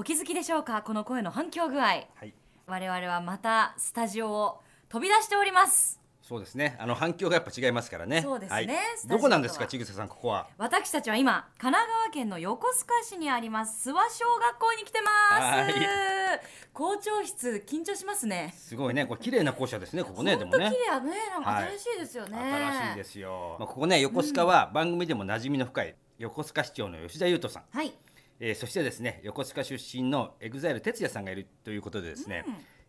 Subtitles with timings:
[0.00, 0.80] お気づきでしょうか？
[0.80, 1.84] この声の反響具合。
[1.84, 2.32] はい。
[2.66, 6.00] 我々はまたスタジオを飛び出しております。
[6.22, 6.74] そうですね。
[6.80, 8.22] あの反響がやっぱ違いますからね。
[8.22, 8.56] そうですね。
[8.56, 8.68] はい。
[9.10, 10.46] どこなんですかちぐささんここは？
[10.56, 15.42] 私たちは今神奈川県の横須賀市にあります諏訪小学校に来てます。
[15.42, 15.74] はい。
[16.72, 18.54] 校長室緊張しますね。
[18.56, 19.04] すごいね。
[19.04, 20.64] これ綺麗な校舎ですねここねでもね。
[20.64, 21.00] 本当綺麗。
[21.10, 21.64] ねなんかはい。
[21.72, 27.64] 新しいですよね、新しいですよ、まあ、ここね横須賀は番組でも馴染みの深い横須賀市長の吉田優斗さん。
[27.76, 27.92] はい
[28.40, 32.44] えーそしてですね横須賀出身の EXILE 哲也さんがいるということでですね、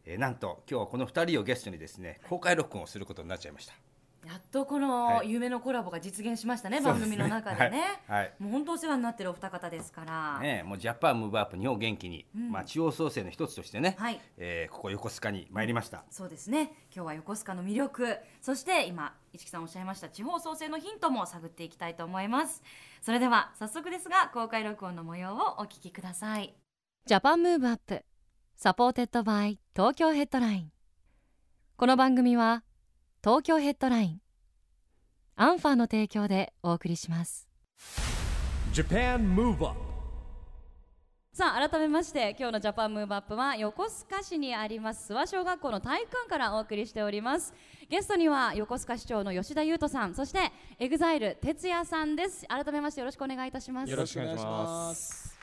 [0.06, 3.74] えーなんと今日はこの2人をゲストにですね公開録音をすることになっちゃいました
[4.26, 5.32] やっとこのはい。
[5.32, 7.18] 夢のコラボが実現しましたね、そうですね。
[7.18, 8.20] 番組の中でね、はい。
[8.20, 8.34] はい。
[8.40, 14.22] もう本当お世話になってるお二方ですから、ね、もうジャパンムーブアップ日本を元気に、まあ、地方創生の一つとしてね、はい。
[14.38, 16.72] えーここ横須賀に参りました、そうですね。
[16.94, 22.62] 今日は横須賀の魅力そして今市木さんおっしゃいました地方創生のヒントも探っていきたいと思います。
[23.02, 26.54] それでは早速ですが公開録音の模様をお聞きください。
[27.06, 28.06] Japan Move Up
[28.56, 30.72] supported by Tokyo Headline。
[31.78, 32.64] この番組は
[33.24, 34.22] 東京ヘッドライン。
[35.36, 37.48] アンファーの提供でお送りします。
[38.74, 39.80] Japan Move Up
[41.32, 47.54] さあ改めまして今日の Japan Move Up は横須賀市にあります諏訪小学校の体育館からお送りしております。
[47.90, 52.48] ゲストには横須賀市長の吉田雄人さんそして EXILE 哲也さんです。
[52.48, 53.92] 改めましてよろしくお願いいたします。
[53.92, 55.38] よろしくお願いします。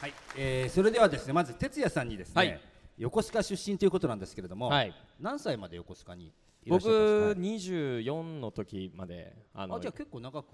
[0.00, 0.14] はい。
[0.36, 2.60] えーそれではですねまず哲也さんにですね、はい
[3.00, 4.92] 横須賀出身ということなんですけれども、はい。
[5.18, 6.34] 何歳まで横須賀に
[6.66, 10.48] 僕ゃったんです24の時まであのじゃあ結構長く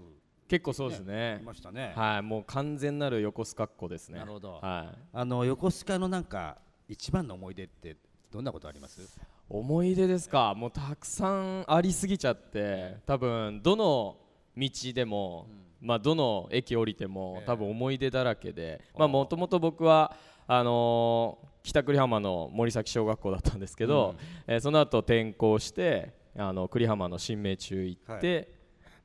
[0.47, 1.39] 結構そうですね。
[1.41, 4.19] いましたね、はいもう完全なる横須賀っ子ですね。
[4.19, 4.59] なるほど。
[4.61, 4.97] はい。
[5.11, 7.97] あの横須賀のなんか一番の思い出って
[8.31, 9.01] どんなことあります？
[9.49, 10.53] 思い出ですか？
[10.55, 14.15] もうたくさんありすぎちゃって多分どの
[14.55, 15.47] 道でも、
[15.81, 20.15] まあどの駅降りても多分思い出だらけでまあもともと僕は
[20.47, 24.15] あのー北栗浜の森崎小学校だったんですけど、
[24.47, 28.53] えーその後転校してあの栗浜の新命中行って、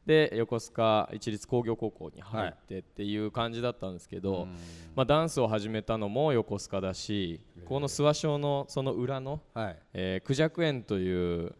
[0.06, 4.47] で横須賀一律工業高校に入ってっていう感じだったんですけど、
[4.94, 9.76] まあ、ダンスを始めたのも横須賀だし、この諏訪小のその裏の、はい。
[9.94, 11.54] えー、クジャク園という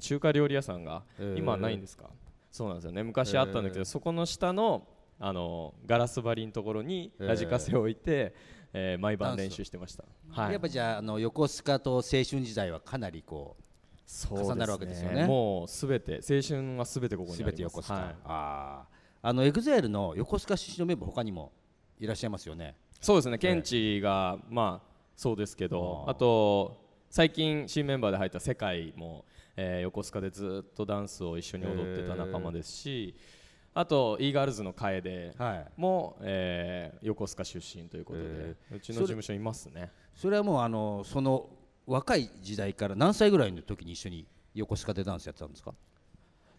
[0.00, 1.38] 中華料理屋さんが、えー。
[1.38, 2.08] 今はないんですか？
[2.50, 3.02] そうなんですよね。
[3.02, 4.86] 昔あったんだけど、そこの下の
[5.18, 8.34] あのガラス張りのところにえーラジカセを置いて、
[8.72, 13.62] えー毎晩練習してました、はい、やっぱじゃああの横須賀と青春時代はかなりこう
[14.06, 15.26] そう重なるわけですよね。
[15.26, 17.56] もうすべて青春はすべてここにあ全ります。
[17.56, 18.04] て横須賀、はい。
[18.24, 18.86] あ
[19.22, 21.50] ああの EXILE の横須賀出身のメンバー他にも
[21.98, 22.76] いらっしゃいますよね。
[23.00, 29.24] そうですね、ケンチが、まあ、そうですけど、あと、最近、新メンバーで入った世界も、
[29.56, 33.14] えー横須賀でずっとダンスを一緒に踊ってた仲間ですし、
[33.78, 35.66] あと、 E-girls の楓はい。
[35.76, 39.92] も、えー横須賀出身ということで、へうちの事務所いますね。
[40.14, 41.50] それはもうあのその
[41.86, 45.74] 若い時代から何歳ぐらいの時に一緒に横須賀でダンスやってたんですか？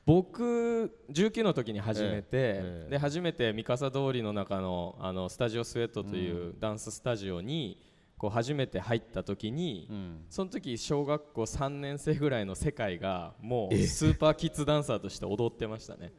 [0.05, 2.89] 僕19の時に始めて、ええ。
[2.91, 7.81] で初めて三笠通りの中のあのスタジオスウェットというダンススタジオに
[8.17, 10.25] こう初めて入った時に、ん。
[10.29, 16.13] その時小学校3年生ぐらいの世界がもうスーパーキッズダンサーとして踊ってましたね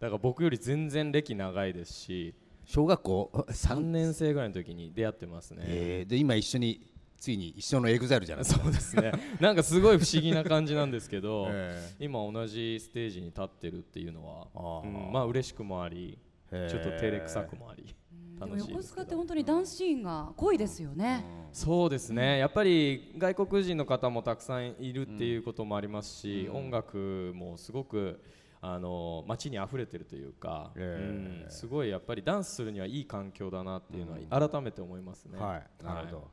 [0.00, 2.34] だから僕より全然歴長いですし
[2.64, 3.30] 小学校？
[3.48, 6.80] 3 3年生ぐらいの時に出会ってますね、えーで今一緒に
[7.18, 8.44] ついに一緒の EXILE じゃない？
[8.44, 9.12] ですかそうですね。
[9.40, 16.18] なんかすごい不思議な感じなんですけど、 え今同じステージに立ってるっていうのはあーうんまあ嬉しくもあり
[16.50, 17.94] ちょっと照れくさくもあり
[18.38, 22.36] 楽しい横須賀って本当にダンスシーンが濃いですよね、そうですね。
[22.38, 28.20] やっぱり外国人の方もたくさんいるっていうこともありますし、音楽もすごく
[28.60, 35.38] あの街に溢れてるというか、えうんすごいやっぱりダンスするにはいい環境だなっていうのは改めて思いますね。
[35.38, 36.26] はいなるほど、はい。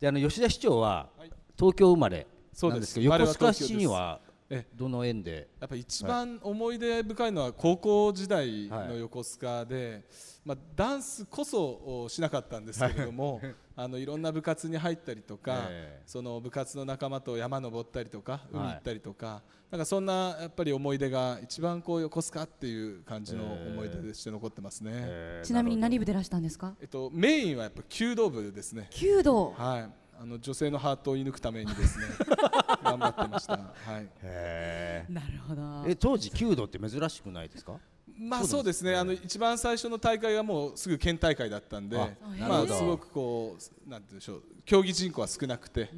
[0.00, 1.10] であの吉田市長は
[1.56, 2.94] 東京生まれそうですなんです。
[2.94, 4.20] けど横須賀市には
[4.52, 5.48] えどの縁で？
[5.60, 10.02] やっぱ一番思い出深いのは高校時代の横須賀で、
[10.44, 13.40] まあ、ダンスこそしなかったんですけれども、
[13.82, 24.90] あのいろんな部活に入ったりとか、ええその部活の仲間と山登ったりとか海はい行ったりとか、なんかそんなやっぱり思い出が一番こう横須賀っていう感じの思い出として残ってますね。
[24.94, 26.74] えーちなみに何部でいらしたんですか？
[26.80, 28.88] えっとメインはやっぱ弓道部ですね。
[28.92, 29.90] 弓道はい。
[30.22, 32.04] あの女性のハートを射抜くためにですね
[32.84, 33.52] 頑張ってました。
[33.54, 33.62] は
[34.00, 34.08] い。
[34.22, 37.78] へなるほどーえ当時弓道って珍しくないですか？
[38.20, 38.94] まあそうですね。
[38.96, 43.56] あの一番最初の大会がもうすぐ県大会だったんで、まあすごくこ
[43.86, 44.42] うなんてでしょう。
[44.66, 45.88] 競技人口は少なくて、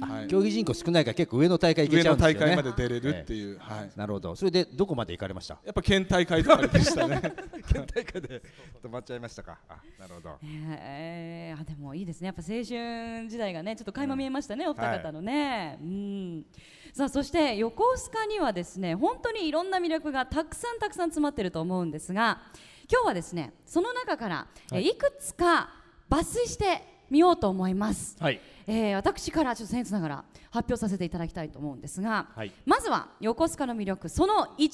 [0.00, 0.28] はい。
[0.28, 2.56] 競技人口少ないから結構上の大会行け上のちゃうんですよね。
[2.56, 3.90] 大会まで出れるっていう、はい。
[3.96, 4.36] なるほど。
[4.36, 5.58] それでどこまで行かれました？
[5.64, 7.20] やっぱ県大会とかでしたね。
[7.70, 8.42] 県大会で
[8.82, 9.58] 止まっちゃいましたか？
[9.68, 10.38] あなるほど。
[10.42, 12.26] えー、あでもいいですね。
[12.26, 16.46] やっぱ青春時代がねちょっと垣間見えましたね、お二方のね、うん。
[16.94, 22.42] さあそして横須賀にはですね本当にいろんな魅力がたくさんたくさん詰まってると思うんですが
[22.90, 24.94] 今日はですねその中から、い、えい。
[24.94, 25.70] くつか
[26.10, 28.40] 抜粋してみようと思います、はい。
[28.66, 32.52] えー私からちょっと僭越ながら発表させていただきたいと思うんですが、はい。
[32.66, 34.68] まずは横須賀の魅力その1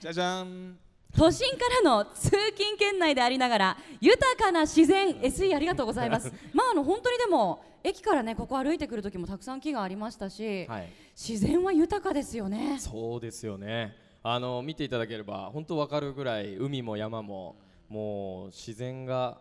[0.00, 0.78] じゃじゃん。
[1.16, 6.32] 都心からの通勤圏内でありながら豊かな自然 SE ありがとうございます。
[6.52, 10.88] まああの本当にでも駅からねここ歩いてくる時もたくさん木がありましたし、はい。
[11.14, 12.78] 自然は豊かですよね。
[12.78, 17.56] そうですよねあの見ていただければ本当わかるぐらい海も山も
[17.88, 19.40] もう自然が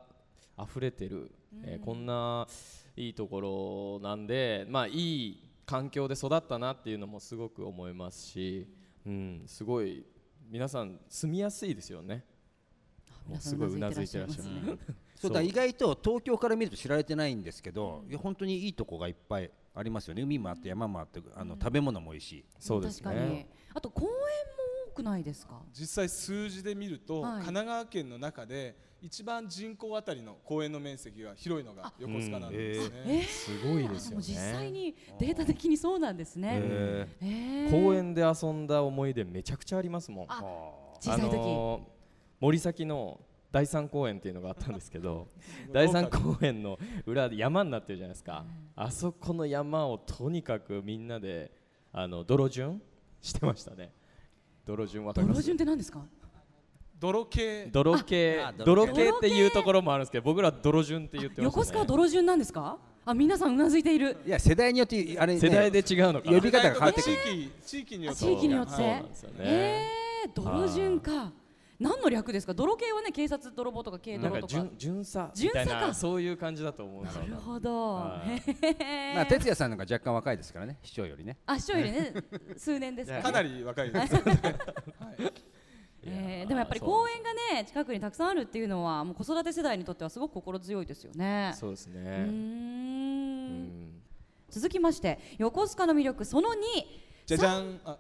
[0.60, 1.32] 溢れてる、
[1.64, 2.48] えーこんな
[2.98, 8.68] いいところなんでまあいい環境で育ったなっていうのもすごく思いますし、
[9.06, 10.06] うん、すごい
[10.50, 12.26] 皆さん住みやすいですよね。
[13.40, 14.44] すごいうなずいてらっしゃる。
[14.44, 14.96] うなずいてらっしゃいますね。
[15.16, 20.24] そうだ意外と東京から見ると知られてないんですけど、いや本当にいいとこがいっぱいありますよね。
[20.24, 22.46] 海もあって山もあってあの、食べ物も美味しい。
[22.60, 23.30] そうです確かに。
[23.30, 23.48] ね。
[23.74, 24.12] あと公園も
[24.58, 24.61] 多
[24.92, 25.62] くないですか？
[25.74, 27.32] 実際数字で見ると、はい。
[27.34, 32.96] 神奈川県の中で一番人口あたりの公園の面積が広いのが横須賀なんですね。
[33.06, 34.24] えーすごいですよね。
[34.24, 37.72] 実際にデータ的にそうなんですね、へえー。
[37.72, 40.28] 公園で遊んだ思い出めちゃくちゃありますもん。
[40.28, 42.02] 小さい時、あのー
[42.42, 43.20] 森崎の
[43.52, 45.28] 第三公園っていうのがあったんですけど
[45.72, 48.46] 第三公園の裏で山になってるじゃないですか、
[48.76, 51.52] あそこの山をとにかくみんなで
[51.92, 52.82] あの泥順
[53.22, 53.92] してましたね
[54.68, 55.38] 泥順わかります？
[55.38, 56.02] 泥順って何ですか？
[57.00, 57.68] 泥系。
[57.72, 58.42] 泥系。
[58.44, 59.10] あ泥系。
[59.10, 62.78] っていうところもあるんですけど僕らは泥順って言ってました、ね、横須賀は泥順なんですか？
[63.04, 64.18] あ皆さんうなずいている。
[64.28, 66.30] いや世代によってあれ、ね、世代で違うのか。
[66.30, 68.20] な呼び方が変わってく地る域地域によって。
[68.20, 68.72] 地域によって。
[68.74, 71.32] そうなんですよね、えー、泥順か
[71.82, 72.54] 何の略ですか？
[72.54, 75.64] 泥系はね警察泥棒とか軽なん泥とかか巡巡査巡査か。
[75.66, 77.22] みたいなそういう感じだと思うんですよ。
[77.24, 77.94] なるほど。
[77.96, 80.78] はいまあ哲也さんの方が若干若いですからね。
[80.84, 81.38] 市長よりね。
[81.46, 82.14] あ師匠よりね。
[82.56, 84.16] 数年ですから、ね、かなり若いです。
[86.04, 91.54] えーでもやっぱり公園がね近くにたくさんあるっていうのはもう子育て世代にとってはすごく心強いですよね。
[91.56, 92.00] そうですね。
[92.02, 92.26] うーん。
[92.26, 94.02] うん。
[94.50, 96.56] 続きまして横須賀の魅力その2
[97.28, 97.80] じゃじゃん。
[97.86, 97.98] あ。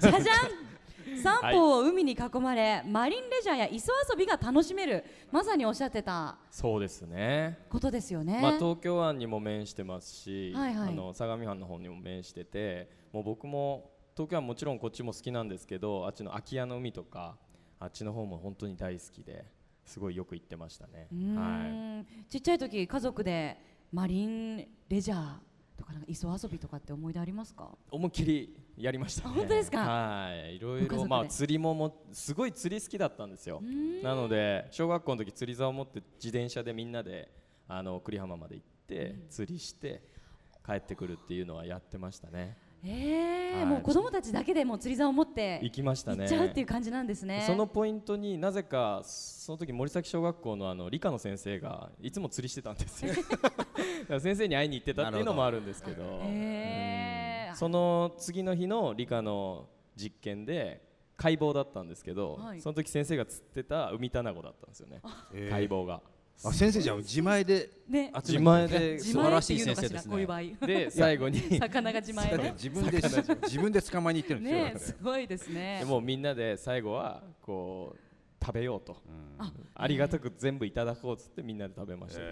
[0.00, 0.24] じゃじゃん
[1.22, 5.04] 三方を海に囲まれ、マリンレジャーや磯遊びが楽しめる。
[5.30, 7.58] まさにおっしゃってたそうですね。
[7.68, 10.88] ことですよね、まあ、東京湾にも面してますし、はいはい。
[10.88, 17.36] あの相模湾の方にも面しててもう僕も東京湾もちろんこっちも好きなんですけどあっちの空き家の海とか
[17.78, 19.44] あっちの方も本当に大好きで
[19.84, 21.08] すごいよく行ってましたね。
[21.36, 22.00] はい。
[22.02, 23.58] んちっちゃい時家族で
[23.92, 25.34] マリンレジャー
[25.76, 27.68] とかなんか磯遊びとかって思い出ありますか？
[27.90, 29.34] 思いっきりやりましたね。
[29.34, 29.78] あ本当ですか？
[29.78, 33.62] はい、いろいろまあ釣りももすごい釣り好きだったんですよ。
[34.02, 37.30] なので小学校の時釣り竿を持って自転車でみんなで
[37.68, 40.02] あの栗浜まで行って釣りして
[40.64, 42.56] 帰ってくるっていうのはやってましたね。
[42.84, 43.66] えーはい。
[43.66, 46.18] もう子供たちだけでもう釣り竿を持って行きましたね。
[46.18, 47.44] 行っちゃうっていう感じなんですね。
[47.46, 53.14] そのポイントになぜかその時森崎小学校のあの理科の先生がいつも釣りしてたんですよ。
[54.20, 56.02] 先生に会いに行ってたっていうのもあるんですけど。
[56.22, 57.50] へー。
[57.50, 57.56] うん。
[57.56, 60.82] その次の日の理科の実験で
[61.16, 62.60] 解剖だったんですけど、はい。
[62.60, 65.00] その時先生が釣ってた海タナゴだったんですよね。
[65.32, 65.50] えー。
[65.50, 66.02] 解剖が
[66.44, 68.10] あ先生じゃん自前でね。
[68.12, 70.26] あ自前で自素晴らしい先生ですね。
[70.26, 70.66] 合。
[70.66, 71.58] で最後に。
[71.58, 73.00] 魚が自前だってね自分で
[73.42, 75.78] 自分で捕まえに行ってるんですよ、ねすごいですね。
[75.80, 78.96] でもうみんなで最後はこう食べようと、
[79.38, 79.52] あ。
[79.74, 82.30] ありがたく全部いただこうっつってみんなで食べましたけど、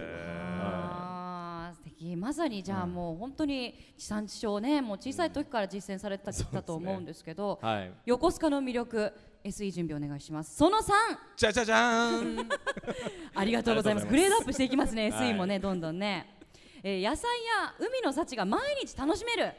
[1.73, 2.15] 素敵。
[2.15, 7.91] まさにじゃあもう本当に地産地消ねもう小さい時から実践されてたと思うんですけどはい。
[8.05, 9.13] 横須賀の魅力
[9.45, 10.55] SE 準備お願いします。
[10.55, 10.91] その3
[11.37, 12.49] じゃじゃじゃーん。
[13.35, 14.07] ありがとうございます。
[14.07, 15.31] グレードアップしていきますねはい。
[15.31, 16.35] SE もねどんどんね。
[16.83, 17.29] えー野菜
[17.63, 19.51] や海の幸が毎日楽しめる。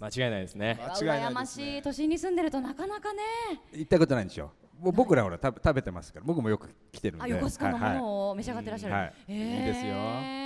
[0.00, 0.78] 間違いないですね。
[0.80, 3.20] 羨ましい都心に住んでるとなかなかね。
[3.72, 6.24] 行ったことないんですよもう僕らほら食べ食べてますから。
[6.26, 7.24] 僕もよく来てるんで。
[7.24, 8.02] あ横須賀のもはいはい。
[8.02, 9.14] のを召し上がってらっしゃる、はい。
[9.28, 9.60] えー。
[9.60, 10.41] いいですよ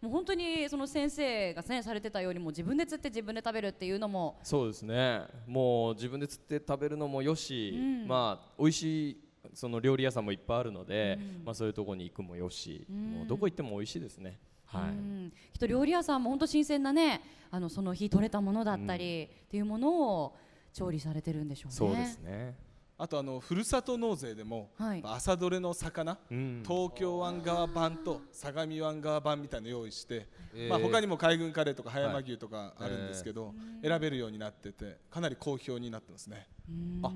[0.00, 5.22] もう本当にその先生がねされてたようにもう自分で釣って自分で食べるっていうのもそうですね。
[5.46, 8.06] もう自分で釣って食べるのもよし、うん。
[8.06, 9.20] まあ美味しい
[9.54, 14.38] その料理屋さんもいっぱいあるので、まあそういうところに行くもよし、もうどこ行っても美味しいですね。
[14.66, 15.32] はい、うん。
[15.52, 20.36] きっと料理屋さんも本当新鮮なねあのその日取れたものだったりっていうものを
[20.72, 21.76] 調理されてるんでしょうね。
[21.76, 22.54] そうですね
[22.98, 25.02] あとあのふるさと納税でも、はい。
[25.04, 26.62] 朝どれの魚、うん。
[26.66, 30.68] 東京湾側版と相模湾側版みたいなの用意して、えー。
[30.68, 36.46] まあ他にも海軍カレーとか葉山牛とかあるんですけど、選べるようになっててかなり好評になってますね。
[37.02, 37.12] あ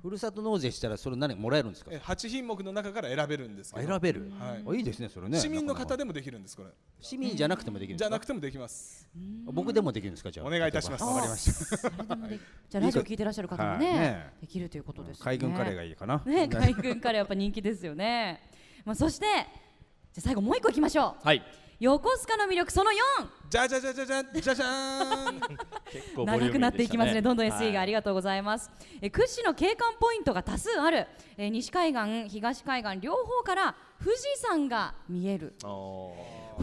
[0.00, 1.90] ふるさと納税したらそれ何もらえるんですか？
[1.92, 4.64] え8品目の中から選べるんですけ選べる、はい。
[4.64, 5.40] あいいですねそれね。
[5.40, 6.68] 市民の方でもできるんですこれ。
[7.00, 9.08] 市民じゃなくてもできるじゃなくてもできます。
[9.46, 10.30] 僕でもできるんですか？
[10.30, 10.46] じゃあ。
[10.46, 11.02] お願いいたします。
[11.02, 11.88] わかりました。
[11.88, 18.40] じゃあラジオ聞いてらっしゃる方もね,、できるということです海軍カレーがいいかな、ね海軍カレーやっぱ人気ですよね。
[18.84, 19.40] まあそしてじゃ
[20.18, 21.26] あ最後もう一個いきましょう。
[21.26, 21.42] はい
[21.78, 22.94] 横須賀の魅力その4。
[23.50, 25.40] じゃじゃじゃじゃじゃじゃじゃーん。
[25.92, 27.20] 結構ボリューミーでした長くなっていきますね。
[27.20, 28.70] どんどん SE がありりがとうございます。
[29.02, 31.06] え屈指の景観ポイントが多数ある、
[31.36, 35.54] え西海岸、東海岸両方から富士山が見える。
[35.60, 36.14] こ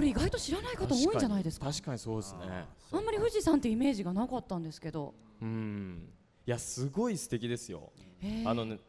[0.02, 1.68] れ意外と知らない方多いんじゃないですか？
[1.72, 5.14] 確かにそうですねあんまり富士山ってイメージがなかったんですけど。
[5.42, 6.10] うん
[6.46, 7.94] いやすごい素敵ですよ
[8.46, 8.80] あのね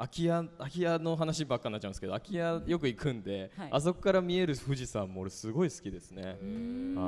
[0.00, 3.68] 空き家空き家の話ばっかになっちゃうんですけど空き家よく行くんで、はい。
[3.72, 6.38] あそこから見える富士山も俺すごい好きですね。
[6.96, 7.00] あ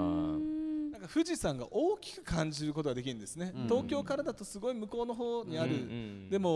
[0.93, 6.51] なんか富士山が大きく感じることができるんですね、東京からだとすごい向こうの方にある、うんうんでも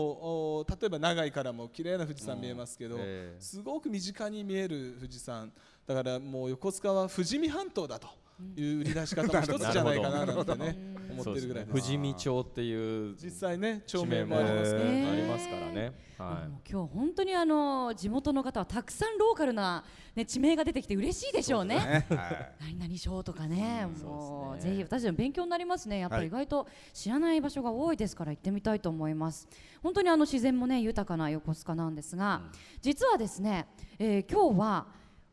[0.59, 3.41] お例えば長井からも綺麗な富士山見えますけど、ええ。
[3.41, 5.51] すごく身近に見える富士山。
[5.87, 8.07] だからもう横須賀は富士見半島だと
[8.55, 11.75] いう売り出し方も 一つじゃないかななんてね思ってるぐらいです。
[11.77, 19.83] 富士見町っていう実際ね町地名もありますから、へーありますからね、はもう今日本当にあの地元の方はたくさんローカルな、
[20.15, 21.75] ね、地名が出てきて嬉しいでしょうね。
[21.75, 22.05] ね。
[22.09, 22.29] は
[22.69, 22.75] い。
[22.77, 24.71] 何々賞とかね、もうそうですね。
[24.71, 25.99] ぜひ私たちも勉強になりますね。
[25.99, 29.47] やっぱり意外と知らない場所が多いですから行ってみたいと思います。
[29.81, 32.41] 本当にあの自然もね豊かな横須賀なんですが、
[32.81, 33.67] 実はですね、
[33.99, 34.87] えー今日は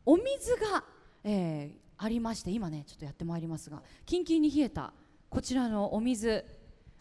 [0.07, 0.85] お水が、
[1.25, 4.93] えーありまして今ねちょっとやってまいりますが、キンキンに冷えた
[5.35, 6.45] こちらのお水、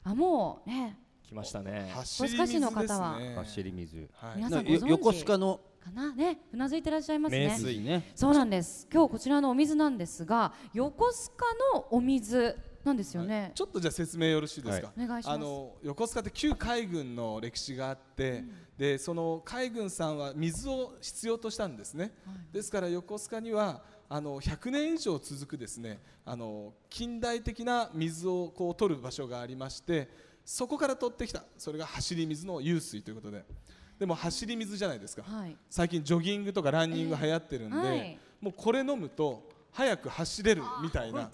[0.03, 0.97] あもうね。
[1.23, 1.91] い、来ましたね。
[1.93, 3.35] 走り水のです方はね。
[3.35, 4.09] 走り水。
[4.11, 4.37] はい。
[4.37, 6.11] 皆さんご存横須賀のかな？
[6.15, 7.49] ねうなずいてらっしゃいますね。
[7.49, 8.11] 名水ね。
[8.15, 8.87] そうなんです。
[8.91, 13.51] 今日こちらのお水なんですが、横須賀のお水なんですよね。
[13.53, 15.05] ちょっとじゃあ説明よろしいですか、はい。
[15.05, 15.35] お願いします。
[15.35, 18.45] あの横須賀って旧海軍の歴史があって、
[18.79, 22.11] でその海軍さんは水を必要としたんですね、
[22.51, 30.09] ですから横須賀にはあの100年以上続くですねあの近代的な水をこう取る場所がありまして
[30.45, 33.43] そこから取ってきたそれが走り水の湧水ということで
[33.99, 35.55] でも走り水じゃないですか、はい。
[35.69, 41.31] 最近ジョギングとかランニング流行ってるんで、はいもうこれ飲むと早く走れるみたいな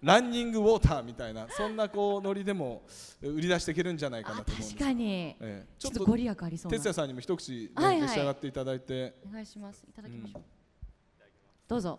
[0.00, 2.82] ランニングウォーターみたいなそんなこうノリでも
[3.20, 5.12] 売り出していけるんじゃないかあなと思うんです確かに。
[5.12, 6.78] ええちょっとご利益ありそうな。
[6.78, 9.84] 哲也さんにも一口、召し上がっていただいてお願いします。
[9.90, 10.42] いただきましょう。
[11.66, 11.98] どうぞ。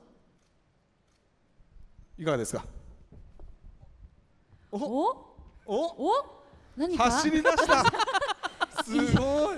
[2.17, 2.63] いかがですか？
[4.71, 4.77] お？
[4.77, 5.35] お？
[5.65, 6.09] お？
[6.09, 6.11] お？
[6.77, 7.05] 何か？
[7.05, 7.83] 走り出した。
[8.83, 9.57] すごい。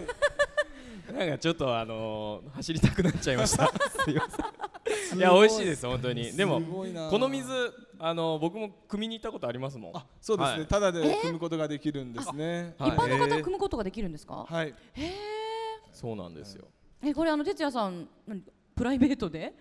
[1.17, 3.67] なんかちょっとあのー走りたくなっちゃいました。
[4.03, 5.17] すいません。
[5.17, 6.31] いや美味しいです本当に。
[6.31, 7.51] でもこの水
[7.99, 9.97] あの僕も汲みに行ったことありますもん。
[9.97, 10.67] あそうですね、はい。
[10.67, 12.75] ただで汲むことができるんですね。
[12.77, 14.45] はい一般の方へー組むことができるんですか？
[14.49, 14.73] はい。
[15.93, 16.65] そうなんですよ。
[17.03, 18.41] えこれあの哲也さん何
[18.75, 19.53] プライベートで？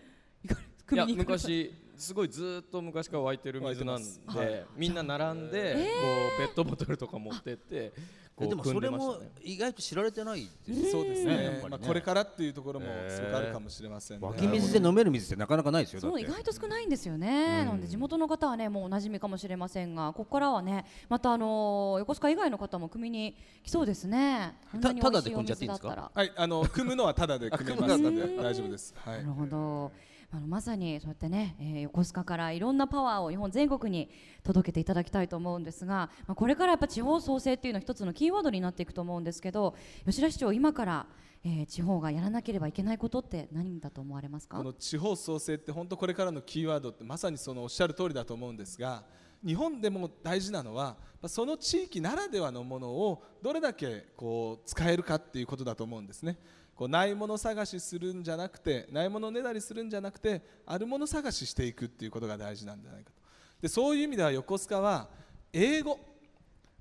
[0.45, 1.43] いや組みに行かれた？
[1.49, 4.41] 昔すごいずーっと昔から湧いてる水なん湧いてます。
[4.41, 7.93] でみんな並んでこうペットボトルとか持ってって
[8.37, 9.31] こうでも汲んそれもでましたね。
[9.45, 11.67] 意外と知られてないですそうですやね。
[11.71, 16.21] まあ、これからっていうところもすごくあるかもしれませんね、湧き水で飲める水ってなかなかないですよだって。
[16.21, 24.57] そう意外と少ないんですよね、なので地元の方はねもうおなじみかもしれませんがここからはねまたあのー横須賀以外の方も組みに来そうですね。
[24.73, 26.11] こんなに美味しいお水だったら。
[26.13, 28.95] はい、あの組むのはただで組めますので大丈夫です。
[29.05, 29.13] は。
[29.13, 29.93] ないるほど
[30.37, 34.11] あのまさにそうやってね、えー横須賀からいろんなパワーを日本全国に
[34.43, 41.07] 届けていただきたいと思うんですが、まあ、これからやっぱ地方創生っていうのは一つのキーワードになっていくと思うんですけど吉田市長今から、
[41.45, 44.57] えー地方がやらなければいけないことって何だと思われますか？
[44.57, 49.05] この地方創生って本当これからのキーワードってまさにそのおっしゃる通りだと思うんですが、
[49.47, 56.39] 日本でも大事なのはその地域ならではのものをどれだけこう使えるかっていうことだと思うんですね。
[56.75, 63.17] こうないもの探しするんじゃなくてないものねだりするんじゃなくてあるもの探ししていくっていうことが大事なんじゃないかと。
[63.63, 65.09] でそういう意味では横須賀は
[65.53, 65.99] 英語。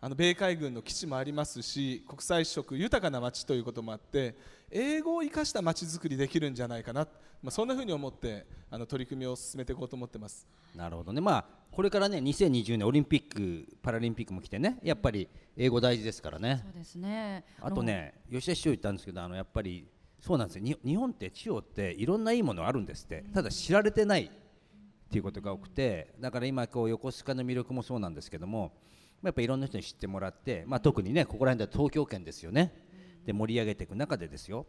[0.02, 4.36] あの米海軍の基地もありますし国際色豊かな街ということもあって
[4.76, 7.08] 英語を生かした街づくりできるんじゃないかな、
[7.42, 10.48] まあ、そんなふうに思ってあの取り組みを進めていこうと思ってます。
[10.76, 11.22] なるほどね。
[11.22, 16.62] まあこれからね2020年オリンピック・パラリンピックも来てねやっぱり英語大事ですからね。
[16.64, 17.46] そうですね。
[17.62, 19.88] あとね吉田市長言ったんですけどあのやっぱり
[20.20, 20.64] そうなんですよ。
[20.64, 23.26] に日本って地方っていろんないいものあるんですって。
[23.34, 24.30] ただ知られてないっ
[25.14, 28.72] ていうことが多くてだから今こう横須賀の魅力もそうなんですけども
[29.22, 32.74] やっぱいろんな人に知ってもらって、まあ、特にねここら辺では東京圏ですよね
[33.26, 34.66] で盛り上げていく中でですよ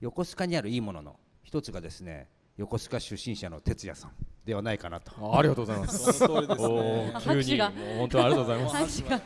[0.00, 4.12] 横須賀にあるいいものの一つがですね横須賀出身者の哲也さん
[4.44, 5.12] ではないかなと。
[5.38, 6.12] ありがとうございます。
[6.12, 7.70] その通りですおね急に拍手が。
[7.70, 9.02] もう本当にありがとうございます。
[9.02, 9.20] 拍手が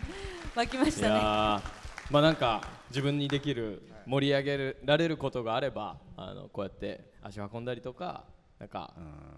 [0.56, 1.62] 湧きましいたねま
[2.18, 8.24] あなんか自分にできる盛り上げられることがあればあのこうやって足を運んだりとか
[8.58, 8.94] なんか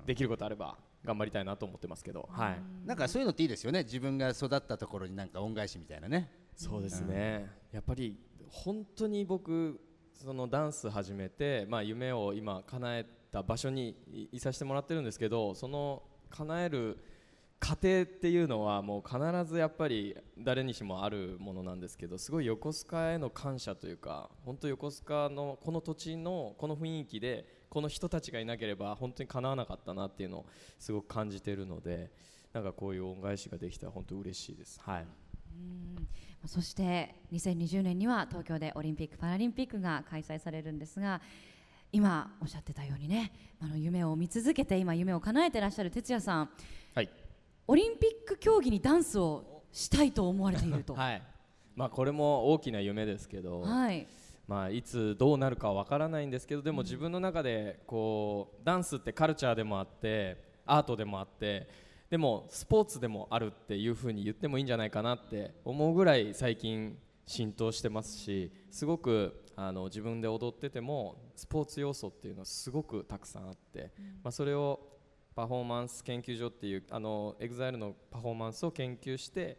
[0.07, 2.29] できることあれば頑張りたいなと思ってますけど。
[2.33, 2.57] はい。
[2.87, 3.83] なんかそういうのっていいですよね。
[3.85, 6.31] 自分が育ったところになんか恩返しみたいなね。
[6.57, 8.17] そうですね、やっぱり
[8.51, 9.81] 本当に僕
[10.13, 16.99] そのダンス始めて、まあ、夢を今叶えた場所にいいさせてもらってるんですけどその叶える
[17.59, 19.19] 過程っていうのはもう必
[19.51, 30.47] ずやっぱり誰にしもあるものなんですけどすごい横須賀への感謝というか本当横須賀のこの土地のこの雰囲気でこの人たちがいなければ本当に叶わなかったなっていうのを
[30.79, 32.11] すごく感じているので
[32.53, 34.81] なんかこういう恩返しができたら本当嬉しいです。
[34.81, 35.07] はい
[36.47, 41.21] そして2020年には東京でオリンピック・パラリンピックが開催されるんですが
[41.93, 46.51] 今おっしゃってたようにねあの夢を見続けて今夢を叶えてらっしゃる哲也さん
[46.95, 47.11] はい。
[47.67, 50.95] オリンピック競技にダンスをしたいと思われていると。
[50.95, 51.23] はい。
[51.75, 54.07] まあ、これも大きな夢ですけど、はい。
[54.47, 60.37] まあ、いつどうなるかは分からないんですけどでも自分の中でこうダンスってカルチャーでもあって
[60.67, 61.67] アートでもあって
[62.11, 66.97] でもスポーツでもあるっていうふうに言ってもいいんじゃないかなって思うぐらい最近
[67.27, 73.93] 浸透してますしすごくあの自分で踊っててもスポーツ要素っていうのはすごくたくさんあって、
[74.23, 74.81] まあ、それを
[75.35, 79.59] パフォーマンス研究所っていうあの EXILE のパフォーマンスを研究して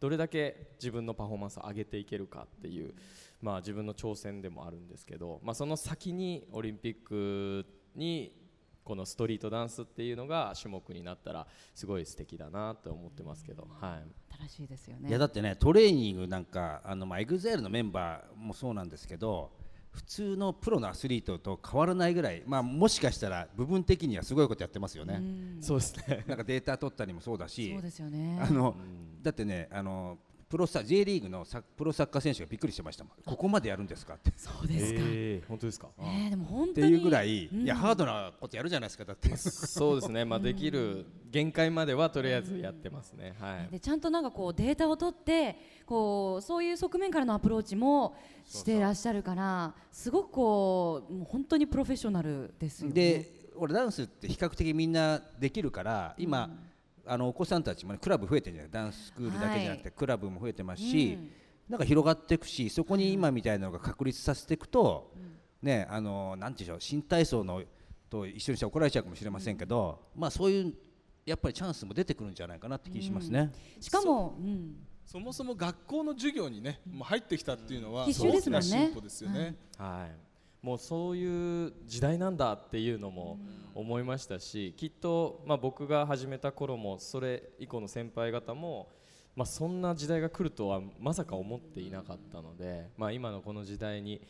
[0.00, 2.94] どれだけ自分のパフォーマンスを上げていけるかっていう、
[3.40, 8.41] まあ、自分の挑戦でもあるんですけど、まあ、その先にオリンピックに
[8.84, 14.04] このストリートダンスっていうのが種目になったらすごい素敵だなと思ってますけど、はい、
[14.48, 15.08] 新しいですよね。
[15.08, 19.50] いやだってねトレーニングなんかあのまあ EXILE のメンバーもそうなんですけど
[19.92, 25.22] 普通のプロのアスリートと変わらないぐらい、まあ、もしかしたら部分的にはすごいことやってますよね、
[25.60, 26.24] そうですね。
[26.28, 28.40] なんかデータ取ったりもそうだしそうですよね。
[28.40, 28.74] あの
[29.22, 30.18] だってねあの
[30.52, 33.12] プロサ J リーグのサプロサッカー選手がびっくりしてましたもん。
[33.24, 34.30] ここまでやるんですかって。
[34.36, 35.88] そうですか、えー本当ですか？
[35.98, 37.62] ねえでも本っていうぐらい、うん。
[37.62, 39.34] いやハードなことやるじゃないですかだって。
[39.34, 52.94] そうですね、まあ、できる限界まではとりあえずやってますね、はい、でちゃんとなんかこうデータを取ってこうそういう側面からのアプローチもしてらっしゃるからすごくこうもう本当にプロフェッショナルですよね。
[52.94, 56.50] で俺ダンスって比較的みんなできるから今、
[57.06, 59.92] あのお子さんたちも、ね、クラブ増えてるじゃないダンススクールだけじゃなくて、はい。
[59.96, 61.30] クラブも増えてますし、うん。
[61.68, 65.12] なんか広がっていくしそこに今みたいなのが確立させていくと、
[65.62, 67.62] ねあのなんていうんでしょう新体操の
[68.10, 70.74] と一緒にして怒られちゃうかもしれませんけど、まあそういう
[71.24, 73.52] やっぱりチャンスも出てくるんじゃないかなって気しますね。
[73.80, 74.74] しかも、うん、
[75.06, 78.66] そもそも学校の授業にねもう入ってきたっていうのは必修ですもんね。
[78.66, 79.54] 大きな進歩ですよね。
[79.78, 80.16] はい、
[80.62, 83.40] もうそういう時代なんだっていうのも
[83.74, 88.88] 思いましたし、きっと、まあ、僕が始めた頃もそれ以降の先輩方も、
[89.34, 94.20] まあ、そんな時代が来るとはまさか思っていなかったので、まあ、今のこの時代に、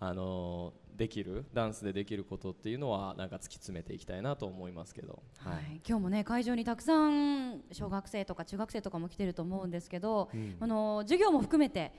[0.00, 5.76] あのできるダンスでできることっていうのはなんか突き詰めていきたいなと思いますけど、ははい。
[5.76, 10.28] い、今日もね会場にたくさん小学生とか中学生とかも来てると思うんですけど、
[10.60, 11.92] あの授業も含めて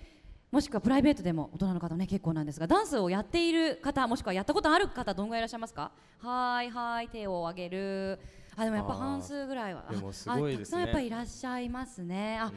[0.55, 5.91] もしくはプライベートでも大人の方ね結構なんですがダンスをやっている方もしくはやったことある方どんぐらいいらっしゃいますか？
[6.19, 8.19] はいはい手を挙げる。
[8.55, 10.83] あでもやっぱ半数ぐらいはあでもすごいですね。
[10.83, 12.39] あたくさんやっぱいらっしゃいますね。
[12.41, 12.53] あ、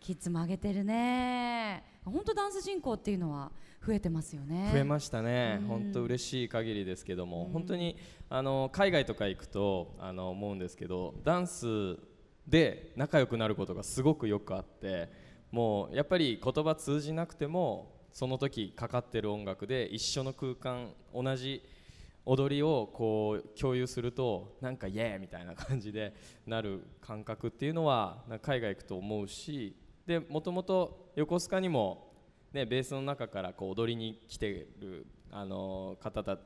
[0.00, 1.84] キッズも上げてるね。
[2.04, 3.52] 本当ダンス人口っていうのは
[3.86, 4.70] 増えてますよね。
[4.72, 5.68] 増えましたね、うん。
[5.68, 7.96] 本当嬉しい限りですけども、本当に
[8.28, 11.96] あの海外とか行くとあの思うんですけどダンス
[12.48, 15.24] で仲良くなることがすごくよくあって
[15.56, 21.62] もうやっぱり言葉通じなくてもその時かかってる音楽で一緒の空間同じ
[22.26, 26.12] 踊りをこう共有するとなんかイエーイみたいな感じで
[26.46, 29.74] なる感覚っていうのは海外行くと思うし
[30.06, 32.06] でもともと横須賀にも
[32.52, 36.38] ね、ベースの中からこう踊りに来てる、あの方た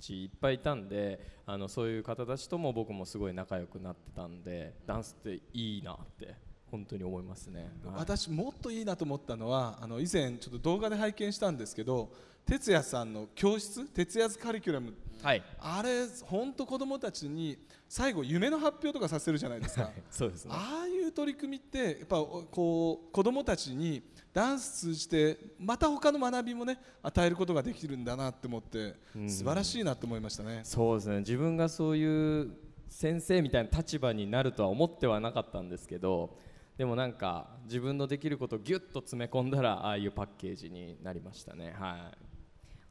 [0.00, 6.36] ちいっぱいいたんであのそういう方たちとも僕もすごい仲良くなってたんでダンスっていいなって
[6.70, 7.94] 本当に思いますね、はい。
[7.98, 12.10] 私もっといいなと思ったのはあの以前ちょっと動画で拝見したんですけど
[12.46, 14.94] 哲也さんの教室哲也ズカリキュラム。
[15.22, 15.42] はい。
[15.58, 19.90] あれ本当子供たちに最後夢の発表とかさせるじゃないですか。
[20.10, 20.52] そうですね。
[20.54, 24.02] ああいう取り組みってやっぱこう子供たちに
[24.32, 29.30] ダンス通じてまた他の学びもね与えることができるんだなって思ってうん。
[29.30, 30.60] 素晴らしいなと思いましたね。
[30.64, 31.18] そうですね。
[31.18, 32.50] 自分がそういう
[32.88, 36.38] 先生みたいな立場になるとは思ってはなかったんですけど
[36.78, 41.74] でもなんか自分のできることをギュッと詰め込んだらああいうパッケージになりましたね。
[41.76, 42.28] はい。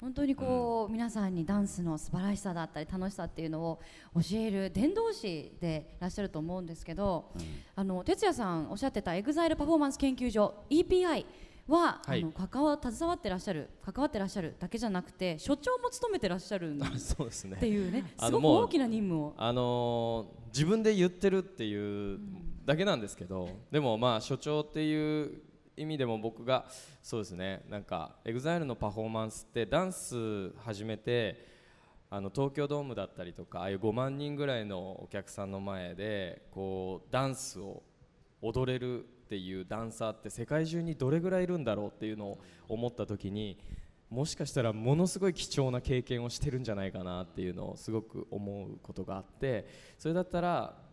[0.01, 3.79] 本当にこう、皆さんにダンスの素晴らしさだったり楽しさっていうのを
[4.13, 7.31] 教える伝道師でいらっしゃると思うんですけど、
[7.75, 11.25] あの哲也さんおっしゃってた EXILE パフォーマンス研究所 EPI
[11.69, 12.21] は、はい。
[12.21, 17.55] あの関わ携わってらっしゃる関わってらっしゃるだけじゃなくて所長も務めてらっしゃるんっ そうですね。
[17.55, 19.33] ていうねすごく大きな任務を。
[19.37, 22.19] あのー自分で言ってるっていう
[22.67, 25.41] だけなんですけど、でもまあ所長っていう
[25.77, 26.65] 意味でも僕が
[27.01, 31.47] そうですねなんか EXILE のパフォーマンスってダンス始めて
[32.09, 37.83] あの東京ドームだったりとかああいう5万人ぐらいのお客さんの前でこうダンスを
[38.41, 43.57] 踊れるっていうダンサーって世界中にどれぐらいいるんだろうっていうのを思った時に
[44.09, 50.86] もしかしたらものすごい貴重な経験をしてるんじゃないかなっていうのをすごく思うことがあってそれだったら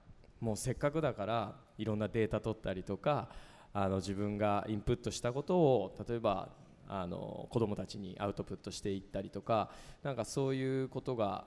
[0.45, 3.31] もうせっかくだからいろんなデータ取ったりとか
[3.73, 6.51] あの自分がインプットしたことを例えば
[6.87, 9.71] あの子どもたちにアウトプットしていったりとか
[10.03, 11.47] なんかそういうことが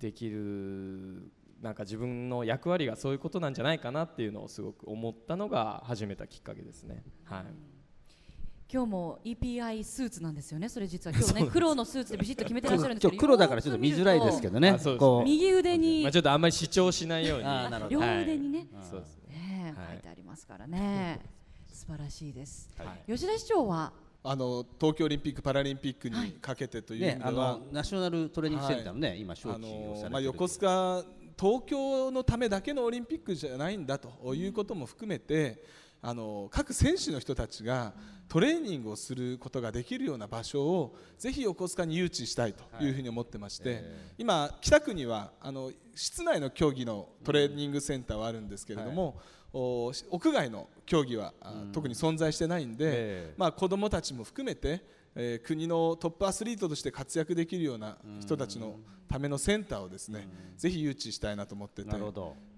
[0.00, 1.30] できる
[1.62, 7.04] なんか自分の役割がそういうことなんじゃないかなっていうのをすごく思ったのが始めたきっかけですね。
[7.24, 7.73] はい
[8.74, 10.68] 今日も EPI スーツなんですよね。
[10.68, 14.76] それ実は今日ね 黒のスーツでビシッと決めてらっしゃるんですけど今日黒だからちょっと見づらいですけどね。
[15.24, 17.44] 右腕にまあ、ちょっとあんまり主張しないように。
[17.88, 18.06] 両ど。
[18.22, 19.36] 腕にね、そうですね。
[19.36, 19.86] ねはい。
[19.92, 21.20] 書いてありますからね。
[21.72, 23.12] 素晴らしいです、はい。
[23.12, 23.92] 吉田市長は？
[24.24, 31.04] あの東京オリンピック・パラリンピックにかけてという意味ねあでナショナルトレーニングセンターのね今招あ致をされてまあ、横須賀
[31.38, 35.62] 東京のためだけのオリンピックじゃないんだということも含めて
[36.06, 37.94] あの各選手の人たちが
[38.28, 42.90] トレーニングをすることができるような場所をぜひ横須賀に誘致したいとい。
[42.90, 43.82] うふうに思ってまして、
[44.18, 49.18] 今、北区にはあの室内の競技のトレーニングセンターはあるんですけれども、
[49.54, 52.90] お屋外の競技は、あ特に存在してないんで、え
[53.30, 53.34] え。
[53.38, 61.88] まあ、子どもたちも含めて、えー国のトップアスリートとして活躍できるような人たちのためのセンターをですね、ぜひ誘致したいなと思ってて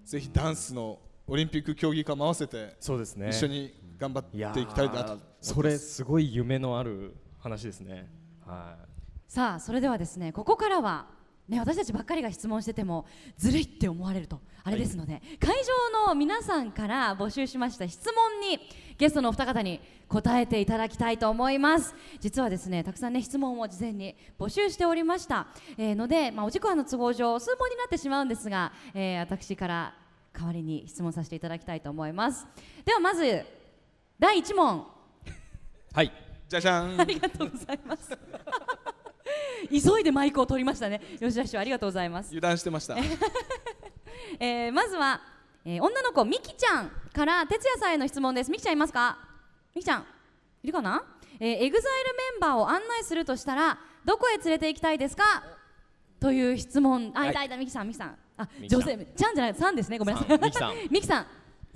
[0.03, 3.29] ぜひダンスのオリンピック競技化も合わせてそうですね。
[3.29, 5.19] 一緒に頑張っていきたいなと。
[5.41, 8.09] それすごい夢のある話ですね。
[8.45, 9.31] はい。
[9.31, 11.07] さあそれではですねここからは
[11.49, 13.05] ね私たちばっかりが質問してても
[13.37, 15.53] ずるいって思われるとあれですので、会
[16.05, 18.59] 場の皆さんから募集しました質問に
[18.97, 21.93] ゲストのお二方に答えていただきたいと思います。
[22.21, 29.93] 実はですねたくさんね質問を事前に募集しておりました、えーので、まあ、お時間の都合上数問になってしまうんですが、えー私から
[30.37, 32.45] 代わりに質問させていただきたいと思います。
[32.85, 33.43] ではまず
[34.19, 34.85] 第1問。
[35.93, 36.11] はい。
[36.47, 36.99] じゃじゃん。
[37.01, 38.17] ありがとうございます。
[39.69, 41.01] 急いでマイクを取りましたね。
[41.19, 42.27] 吉田市長ありがとうございます。
[42.27, 42.95] 油断してました。
[44.39, 45.21] えーまずは、
[45.65, 48.51] えー女の子みきちゃんから哲也さんへの質問です。
[48.51, 49.17] みきちゃんいますか？
[49.75, 50.05] みきちゃん
[50.63, 51.03] いるかな、
[51.39, 55.43] えー、エグザイルメンバーを案内するとしたらどこへ連れて行きたいですか？
[56.19, 57.11] という質問。
[57.15, 57.33] あい。
[57.33, 57.57] たいた。
[57.57, 58.17] みきさんみきさん。
[58.37, 58.97] あ女性。
[59.15, 59.53] ちゃんじゃない。
[59.53, 59.97] さんですね。
[59.97, 60.39] ごめんなさい。
[60.39, 60.73] みきさん。
[60.91, 61.23] みき さん。
[61.23, 61.25] い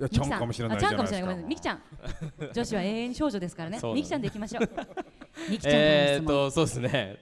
[0.02, 0.30] やちゃん。
[0.30, 1.20] かもしれないあちゃんかもしじゃないですか。
[1.20, 1.48] れないごめんなさい。
[1.48, 2.52] みきちゃん。
[2.52, 3.80] 女子は永遠に少女ですからね。
[3.94, 4.70] みきちゃんで行きましょう。
[5.50, 6.26] みきちゃんえー、質問。
[6.26, 7.18] とそうですね。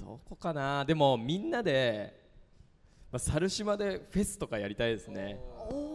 [0.00, 0.84] どこかな。
[0.84, 2.20] でもみんなで、
[3.12, 5.38] まあ、猿島でフェスとかやりたいですね。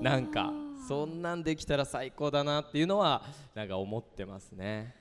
[0.02, 0.52] なんか
[0.88, 3.24] そんなんできたら最高だなっていうのは
[3.56, 4.96] なんか思ってますね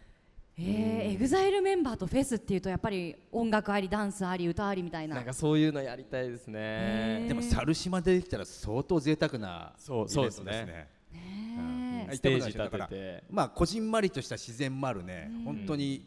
[0.62, 5.16] えー、エグザイルメンバーとフェスっていうとやっぱり音楽ありダンスあり歌ありみたいな。
[5.16, 10.88] なんかそういうのやりたいですへねでも猿島でできたら相当贅沢なそうそうですね。
[11.12, 12.16] ねえ。
[12.16, 13.24] ステージ立てて。
[13.30, 15.30] まあこじんまりとした自然もあるね。
[15.44, 16.06] 本当に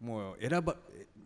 [0.00, 0.76] もう選ば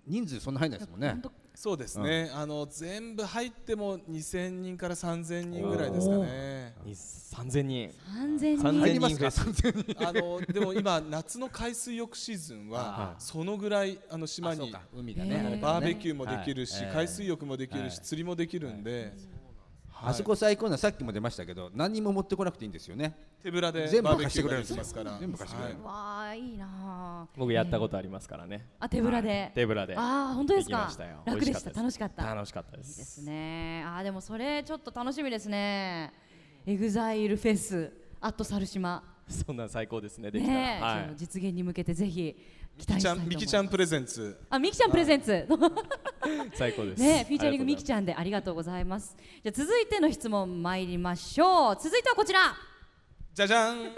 [0.06, 1.20] 人数そんな入んないですもんね
[1.56, 6.74] そうですね、あの全部入っても2000人から3000人ぐらいですかね。
[6.84, 7.90] に3000人。
[7.90, 8.58] 3000 3000人。
[8.58, 14.82] 人入りますかあのでも今夏の海水浴シーズンははいそのぐらいあの島にあそうか。
[14.92, 15.50] 海がへー。
[15.50, 16.92] ねバーベキューもできるし、はい。
[16.92, 18.04] 海水浴もできるし、はい。
[18.04, 19.12] 釣りもできるんで、
[20.06, 23.14] あそこ最高なのさっきも出ましたけど何にも持ってこなくていいんですよね。
[23.42, 25.16] 手ぶらで全部貸してくれるんですから。
[25.18, 25.86] 全部貸してくれるはい。
[25.86, 28.66] わあいいなあ僕やったことありますからね。
[28.80, 29.52] あ手ぶらで、はい。
[29.54, 29.96] 手ぶらで。
[29.96, 30.76] ああ本当ですか？
[30.78, 31.22] 行きましたよ。
[31.24, 32.24] 楽でしたた楽しかった。
[32.34, 33.84] 楽しかったでいいですすね。
[33.86, 36.12] あーでもそれちょっと楽しみですね。
[36.66, 42.38] EXILE フェス at 猿島 そんなん最高ですねできたら、実現に向けてぜひ期
[42.76, 44.36] ミキちゃんミキちゃん presents。
[44.50, 45.32] あみきちゃん prese nts。
[45.32, 45.46] い、
[46.54, 47.00] 最高です。
[47.00, 49.16] ね featuring みきゃちゃんでありがとうございます。
[49.42, 51.76] じゃあ続いての質問参りましょう。
[51.80, 52.54] 続いてはこちら。
[53.32, 53.94] じゃじゃん。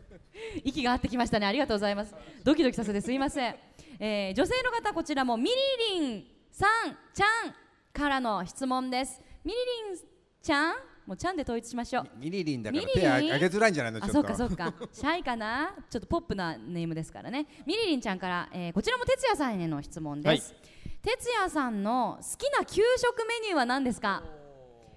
[0.62, 1.46] 息が合ってきましたね。
[1.46, 2.14] ありがとうございます。
[2.44, 3.56] ドキドキさせてすいません、
[3.98, 5.50] えー女性の方こちらもミ
[5.90, 7.54] リリンさんちゃん
[7.92, 9.20] からの質問です。
[9.44, 9.58] ミリ
[9.90, 9.98] リン
[10.42, 10.76] ちゃん
[11.08, 12.04] もうちゃんで統一しましょう。
[12.18, 14.00] ミリリンだからミリリン手あげづらいんじゃないの？
[14.00, 14.34] ちあょっと。
[14.36, 14.66] そうか。
[14.70, 15.74] そうかシャイかな？
[15.88, 17.46] ちょっとポップなネームですからね。
[17.64, 20.54] ミリリンちゃんから、えーこちらも哲也さんへの質問です、
[21.00, 24.22] 哲也さんの好きな給食メニューは何ですか？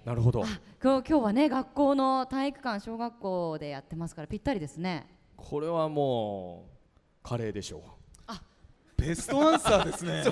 [0.04, 0.40] なるほど。
[0.82, 5.06] 今日今日はね学校の体育館小学校でやってますからぴったりですね。
[5.34, 7.82] これはもうカレーでしょ
[8.96, 10.22] ベストアンサーですね。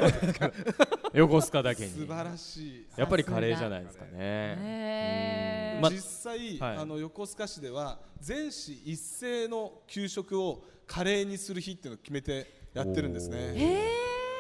[1.12, 1.90] う横須賀だけに。
[1.90, 2.86] 素晴らしい。
[2.96, 5.78] やっぱりカレーじゃないですかね。
[5.82, 6.76] ま実際、はい。
[6.76, 13.54] あの横須賀市では全市一斉の給食をカレーにする日っていうのを決めてやってるんですね。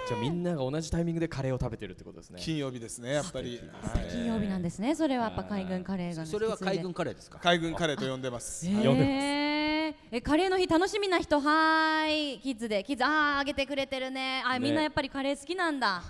[0.08, 2.40] じゃあみんなが同じタイミングでカレーを食べてるってことですね。
[2.40, 4.08] 金曜日ですねやっぱり、はい。
[4.10, 4.94] 金曜日なんですね。
[4.94, 7.38] それはやっぱ海軍カレーがそれは海軍カカレーですか？
[7.38, 9.39] 海軍カレーと呼んでます、はい呼んでえ
[10.12, 12.40] えカレーの日楽しみな人はーい。
[12.40, 12.82] キッズで。
[12.82, 14.42] キッズあああげてくれてるね。
[14.44, 14.58] あね。
[14.58, 16.02] みんなやっぱりカレー好きなんだ。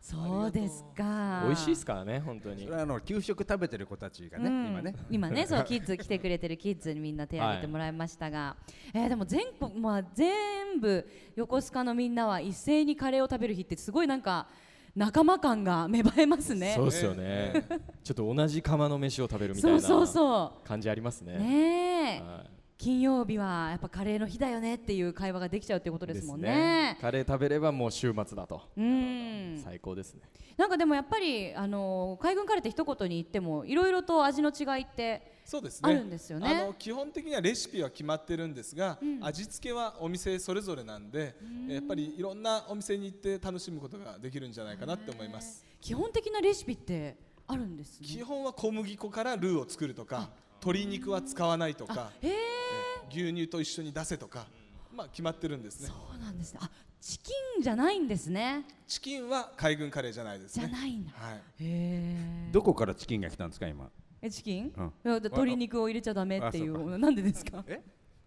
[0.00, 1.44] そうですか。
[1.46, 2.64] 美味しいですからね本当に。
[2.64, 4.66] それはあの給食食べてる子たちがね、うん。
[4.66, 4.94] 今ね。
[5.08, 8.56] 今ねそう キッズ来てくれてるキッズにみんな手挙げてもらいましたが、
[8.92, 14.48] えーでも全国まあ全部横須賀のみんなは一斉にカレーを食べる日ってすごいなんか
[14.96, 16.72] 仲間感が芽生えますね。
[16.74, 17.52] そうですよね。
[18.02, 21.38] ちょっと同じ釜の飯を食べるみたいそうそうなそ感じありますうね。
[21.38, 22.20] ねえ。
[22.20, 26.96] はい金曜日はやっぱカレーの日だよねっていう会話ができちゃうってことですもんね。
[27.00, 28.62] カレー食べればもう週末だと。
[28.76, 29.60] うん。
[29.64, 30.22] 最高ですね。
[30.56, 35.90] なんかでもやっぱりあの海軍カレーって一言に言ってもいろいろと味の違いってそうですね。
[35.90, 36.48] あるんですよね。
[36.48, 41.34] あの基本的にはレシピは決まってるんですが、味付けはお店それぞれなんで、
[41.68, 45.64] やっぱりいろんなお店に行って楽しむことができるんじゃないかなって思います。
[45.80, 47.16] 基本的なレシピって
[47.48, 48.06] あるんですね。
[48.06, 52.12] 基本は小麦粉からルーを作るとか鶏肉は使わないとか。
[52.20, 52.67] へえ
[53.12, 54.46] 牛乳と一緒に出せとか、
[54.94, 55.88] まあ、決まってるんですね。
[55.88, 56.60] そうなんですね。
[56.62, 58.64] あチキンじゃないんですね。
[58.88, 61.12] チキンは海軍カレーじゃないですじねゃないんだ。
[61.14, 61.36] はい。
[61.36, 63.88] へえどこからチキンが来たんですか今。
[64.20, 64.86] えチキン、うん。
[64.86, 67.62] いやだ鶏肉を入れちゃダメっていうなんでですか？
[67.68, 67.80] え？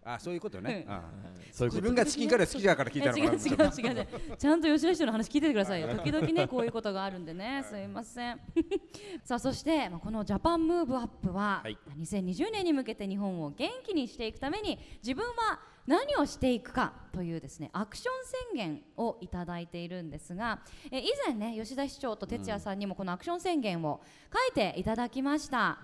[0.04, 0.92] あそういうことね、うん。
[0.92, 1.02] あ
[1.52, 1.80] そういうこと。
[1.80, 3.02] 自分がチキンカレー好きだから聞い。
[3.02, 7.64] たのかなえ違う違う違う違うちゃんと吉田市長の話聞いててくださいよ 時々ねこういうことがあるんでね。
[7.68, 8.40] すいません。
[9.24, 11.78] さあそしてまあこのジャパンムーブアップは、はい。
[11.98, 18.12] 2020年に向けて日本を元気にしていくために自分は何をしていくかというですねアクション
[18.54, 20.60] 宣言をいただいているんですが
[20.92, 24.00] え以前ね吉田市長と哲也さんにもこのアクション宣言を
[24.32, 25.78] 書いていただきました。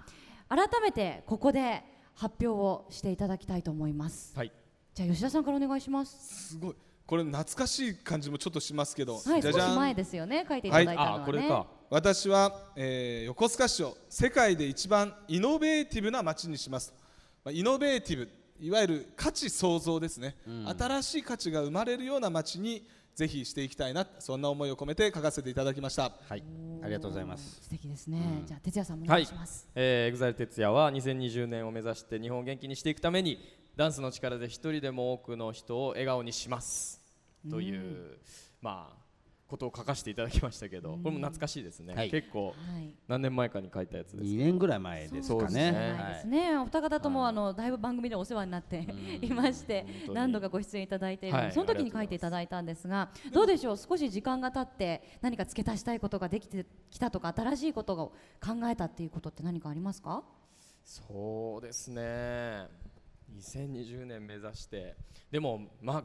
[0.48, 1.82] 改めてここで
[2.18, 4.36] 発表をしていただきたいと思います。
[4.36, 4.50] はい。
[4.92, 6.48] じゃあ吉田さんからお願いします。
[6.50, 6.74] すごい。
[7.06, 9.70] これ懐かしい感じもちょっとしますけど、はい、少じゃじゃん。
[9.70, 11.22] し前ですよね、書いていただいたのはね。
[11.22, 11.66] あこれか。
[11.88, 16.92] 私は、えー横須賀市を世界で一番イノベーティブな街にします、
[17.44, 18.28] まあ、イノベーティブ
[18.60, 20.36] いわゆる価値創造ですね、
[20.78, 22.86] 新しい価値が生まれるような街に
[23.18, 24.06] ぜひしていきたいな。
[24.20, 26.12] そんな思いを込めて書かせていただきました。
[26.28, 26.42] はい。
[26.82, 27.58] ありがとうございます。
[27.62, 28.44] 素敵ですね。
[28.46, 33.38] じゃあ、哲也さんもおはい願いします。、えー、EXILE 哲也は2020年を目指して日本を元気にしていくために
[33.74, 37.00] ダンスの力で一人でも多くの人を笑顔にします。
[37.50, 38.18] という、
[38.60, 39.07] まあ
[39.48, 42.10] ことを書かせていただきましたけど、これも懐かしいですね、はい。
[42.10, 42.94] 結構はい。
[43.08, 45.22] 何年前かに書いたやつです2年ぐらい前ですかね。
[45.22, 45.72] そうですね。
[46.26, 46.56] ない。
[46.58, 48.86] お二方とも、あのだいぶ番組でお世話になって
[49.22, 51.52] いまして何度かご出演いただいてはい。
[51.52, 53.76] その時に書いていただいたんですがどうでしょう？
[53.78, 60.22] 少し時間が経って何か付け足したいことができてきたとか新しいことを考えたっていうことって何かありますか？
[60.84, 62.66] そうですね。
[63.34, 64.96] 2020年目指して。
[65.30, 66.04] でもまあ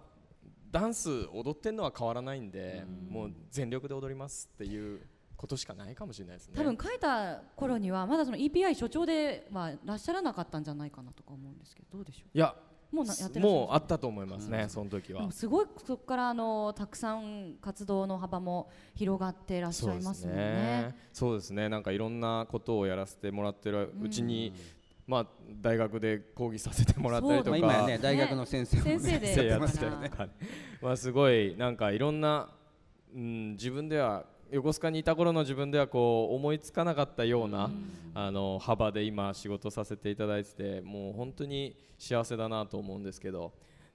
[0.73, 5.01] ダンス踊ってんのは変わらないんで、もう全力で踊りますっていう
[5.37, 6.55] ことしかないかもしれないですね。
[6.55, 12.55] 多分書いた頃にはまだその EPI 所長ではいらっしゃらなかったんじゃないかなとか思うんですけどどうでしょいや
[12.91, 15.31] うもうなやってもうあったと思いますね、その時は。
[15.31, 20.95] すごいそこからあのたくさん活動の幅も広がってらっしゃいますもんね。
[21.11, 21.69] そうですね。
[21.69, 24.53] なんかいろんなことをやらせてもらってるうちに、
[25.05, 25.27] まあ
[25.61, 30.09] 大学で講義させてもらったりとか、まあ、今やね大学の先生も、ね、先生でやってたりら。
[30.09, 30.31] とかね。
[30.81, 32.49] まあすごいなんかいろんな、
[33.13, 37.71] うん、自分では横須賀にいた頃の自分ではこう思いつかなかったような、
[38.13, 43.03] あの幅で今仕事させていただいててもう本当に幸せだなと思うん。
[43.03, 43.53] ですけど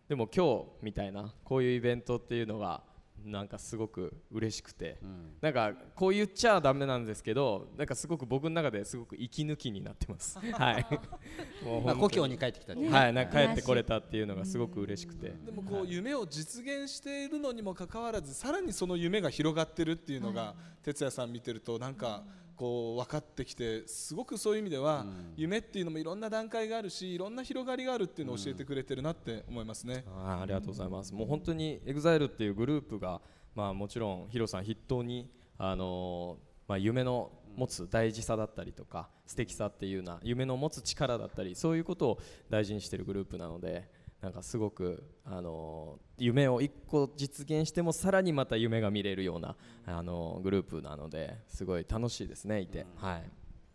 [0.09, 2.83] でも今日みたいなこういうイベントっていうのが
[3.25, 5.33] なんかすごく嬉しくて、うん。
[5.41, 10.39] なんかこう言っちゃダメなんですけどなんかすごく僕の中ですごく息抜きになってます。
[10.53, 10.87] はい。
[11.65, 12.93] もうまあ、故郷に帰ってきたっていう。
[12.93, 15.31] はいなんか帰ってこれたっていうのがすごく嬉しくて。
[15.45, 22.25] でもこう夢を実現しているのにもかかわらずさらにその夢が広がってるっていうのが哲也さん見てるとなんか
[22.59, 30.05] こう分かってきてすごくそういう意味では夢っていうのもいろんな段階があるしいろんな広がりがあるっていうのを教えてくれてるなって思いますね。
[30.09, 31.14] あーありがとうございます。
[31.14, 33.21] もう本当に EXILE っていうグループが
[33.55, 42.18] まあもちろんヒロさん筆頭にあのーまあ夢の持つ大事さだったりとか素敵さっていうような夢の持つ力だったりそういうことを
[42.51, 43.88] 大事にしているグループなので
[44.21, 49.55] なんかすごくあのー夢を一個実現してもさらにまた夢が見れるような
[49.87, 53.19] あのーグループなのですごい楽しいですねいて、はい。
[53.19, 53.21] あ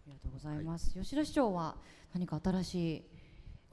[0.07, 1.77] りがとうございます、吉田市長は
[2.13, 3.03] 何か新しい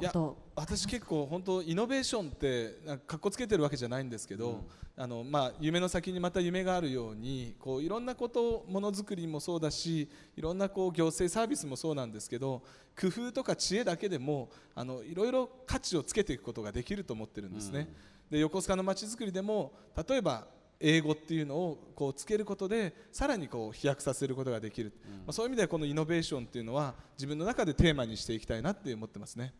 [0.00, 0.12] いや
[0.54, 4.64] 私結構本当イノベーションってなんかかっこつけてるわけじゃないんですけど、
[4.96, 12.62] あのまあ夢の先にまた夢があるようにこういろんなことものづくりもそうだしいろんなこう行政サービスもそうなんですけど
[13.00, 17.88] 工夫とか知恵だけでもあのいろいろ価値をつけていくことができると思ってるんですね。
[18.30, 19.72] で横須賀のまちづくりでも
[20.08, 20.46] 例えば
[20.80, 29.52] 英語っていうのをこうつけることでさらにこう飛躍させることができる、まあ、そういう意味ではこのイノベーションっていうのは自分の中でテーマにしていきたいなって思ってますね。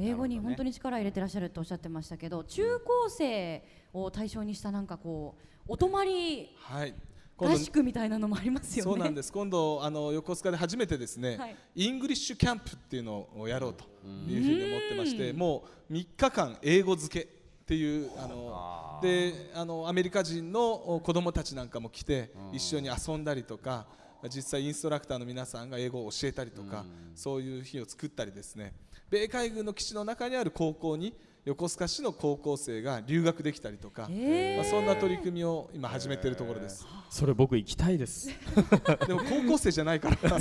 [0.00, 5.36] 英語に本当に力入れてらっしゃるとおっしゃってましたけど、中高生を対象にしたなんかこ
[5.68, 6.94] うお泊まりはい。
[7.36, 8.90] 合宿みたいなのもありますよね。
[8.92, 9.32] そうなんです。
[9.32, 11.56] 今度あの横須賀で初めてですね、はい。
[11.74, 13.84] English camp っていうのをやろうと
[14.28, 23.86] いうふうに思ってましてもう3日間英語漬けっていうあのであのアメリカ人の子供たちなんかも来て一緒に遊んだりとか
[24.28, 28.74] 実際インストラクターの皆さんが英語を教えたりとかそういう日を作ったりですね
[29.10, 31.14] 米海軍の基地の中にある高校に
[31.44, 36.86] 横須賀市の高校生が留学できたりとか、まあ、そんな取り組みを今始めているところです。
[37.10, 38.28] それ僕行きたいです。
[39.06, 40.16] でも高校生じゃないから。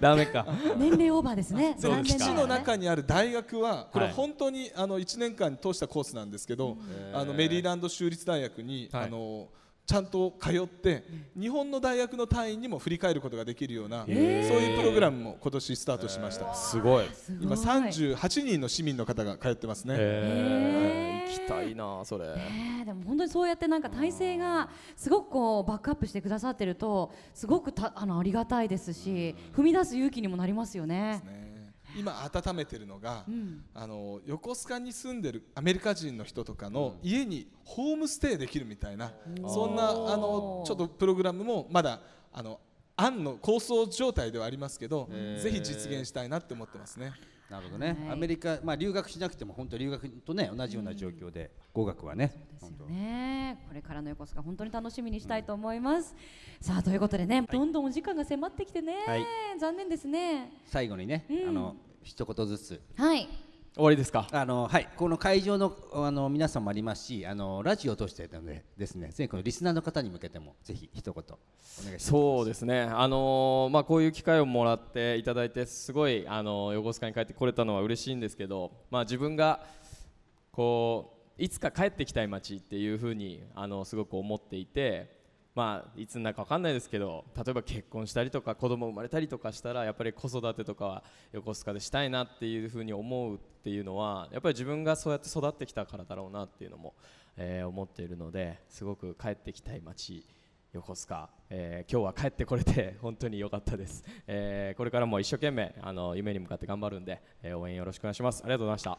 [0.00, 0.46] ダメか。
[0.78, 1.76] 年齢オーバーですね。
[2.02, 6.78] 基地の中にある大学はこれはい本当にあの1年間通したコースなんですけど、
[7.12, 9.04] あのメリーランド州立大学に、はい。
[9.04, 9.48] あの
[9.86, 11.04] ちゃんと通って
[11.38, 17.06] 日本の大学の単位にも振り返ることができるような、そういうプログラムも今年スタートしました、すごい。
[17.40, 22.26] 今38人の市民の方が通ってますね、えー、行きたいなそれ。
[22.26, 31.45] ねえでも本当にそうやってなんか体制がすごくこうバックアップしてくださってるとすごくたあのありがたいですし踏み出す勇気にもなりますよね。
[31.96, 33.64] ね今温めてるのが、ん。
[33.74, 39.12] あの横須賀に住んでるアメリカ人の人とかの家にホームステイできるみたいな、
[39.46, 42.00] そんなあのちょっとプログラムもまだ
[42.32, 42.60] あの
[42.96, 45.08] 案の構想状態ではありますけど、
[45.42, 47.12] ぜひ実現したいなって思ってますね。
[47.48, 48.10] なるほどね、はい。
[48.10, 56.16] アメリカ、まあ、留学しなくても本当留学とね同じような状況で語学はね、ですよねこれからの横須賀本当に楽しみにしたいと思います、
[56.60, 59.24] さあということでね、どんどんお時間が迫ってきてね、はい。
[59.60, 60.50] 残念ですね。
[60.64, 61.48] 最後にね、うん。
[61.50, 62.80] あの一言ずつ。
[62.96, 63.28] はい。
[63.74, 64.26] 終わりですか？
[64.30, 64.88] あのはい。
[64.96, 69.10] この会場のあの皆さんもありますしあのラジオを通してなのでですね。
[69.12, 72.06] 全国のリスナーの方に向けてもぜひ一言お願いします。
[72.06, 79.60] そうですね、あのーまあ、こういう機会をもらっていただいてすごい、あのー横須賀に帰ってこれたのは嬉しいんですけど、まあ、自分が
[80.52, 85.10] こういつか帰ってきたい街っていうふうにあのすごく思っていて、
[85.56, 96.94] まあ、いつになるか分かんないですけど例えば結婚したりとか子供生まれたりとかしたらやっぱり子育てとかは横須賀でしたいなっていうふうに思うっていうのはやっぱり自分がそうやって育ってきたからだろうなっていうのも、
[97.38, 100.26] えー思っているのですごく帰ってきたい街
[100.74, 108.42] 横須賀、えー今日は帰ってこれて 本当に良かったです、えーこれからも一生懸命あの夢に向かって頑張るんで、えー応援よろしくお願いします。
[108.44, 108.90] ありがとうございました。
[108.92, 108.98] あ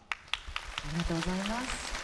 [0.92, 1.98] りがとうございます。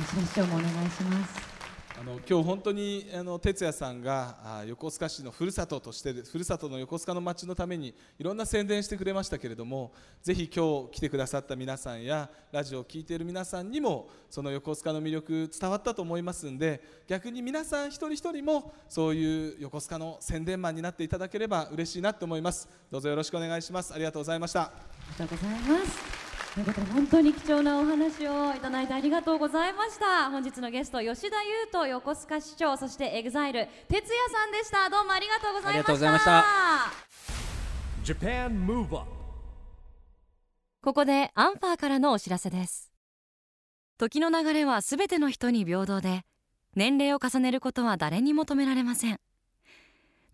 [0.00, 1.57] 西田市長もお願いします。
[2.00, 22.68] あの今日本当にあの哲也さんがあ横須賀市のふるさととしてふるさとの横須賀の町のためにいろんな宣伝してくれましたけれどもぜひ今日来てくださった皆さんやラジオを聴いている皆さんにもその横須賀の魅力伝わったと思いますんで逆に皆さん一人一人もそういう横須賀の宣伝マンになっていただければ嬉しいなと思います。
[22.92, 23.92] どうぞよろしくお願いします。
[23.92, 24.62] ありがとうございました。
[24.62, 24.72] あ
[25.18, 26.17] りがとうございます。
[26.58, 30.28] ということで本当に貴重なお話をいただいてありがとうございました。
[30.28, 35.70] 本日のゲスト吉田優斗横須賀市長そして EXILE 哲也さんでしたどうもありがとうございました。
[35.70, 38.12] ありがとうございました。
[38.12, 39.06] Japan Move Up
[40.82, 42.90] ここでアンファーからのお知らせです。
[43.96, 46.24] 時の流れはすべての人に平等で
[46.74, 49.20] 年齢を重ねることは誰にも止められません。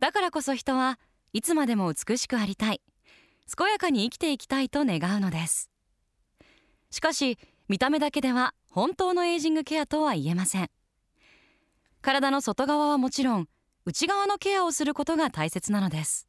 [0.00, 0.98] だからこそ人は
[1.34, 2.80] いつまでも美しくありたい。
[3.54, 5.73] 健やかに生きていきたいと願うのです
[6.94, 10.70] しかし見た目だけでは本当のエイジングケアとは言えません。
[12.00, 13.48] 体の外側はもちろん
[13.84, 16.28] 内側のケアをすることが大切なのです。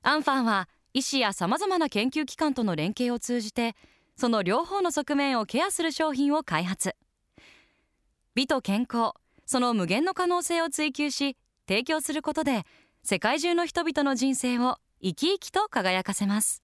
[0.00, 3.76] アンファンは医師やさまざまな研究機関との連携を通じて
[4.16, 6.96] その両方の側面をケアする商品を開発。
[8.34, 9.12] 美と健康
[9.44, 11.36] その無限の可能性を追求し
[11.68, 12.64] 提供することで
[13.02, 16.62] 世界中の人々の人生を生き生きと輝かせます。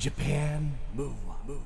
[0.00, 1.60] Japan Move Up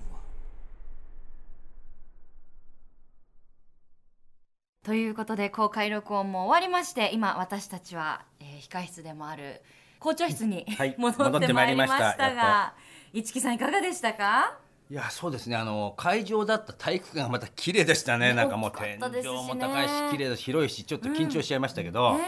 [4.84, 9.62] ということで公開録音も終わりまして今私たちは、えー控室でもある
[9.98, 12.74] 校長室に、はい 戻ってまいりましたが
[13.12, 14.58] 市木さんいかがでしたか？
[14.90, 15.56] いやそうですね。
[15.56, 18.28] あの会場だった体育館がまた綺麗でしたね。
[18.28, 22.24] ねなんかもう天井も高いし綺麗だし広いしちょっと緊張しちゃいましたけど、ね